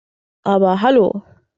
Aber 0.43 0.81
hallo! 0.81 1.21